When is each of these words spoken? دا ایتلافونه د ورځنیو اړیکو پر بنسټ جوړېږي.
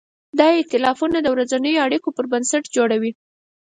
دا 0.39 0.47
ایتلافونه 0.57 1.17
د 1.21 1.27
ورځنیو 1.35 1.83
اړیکو 1.85 2.09
پر 2.17 2.25
بنسټ 2.31 2.63
جوړېږي. 2.75 3.11